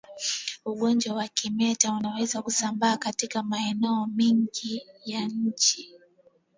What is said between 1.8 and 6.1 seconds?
unaweza kusambaa katika maeneo mengi ya nchi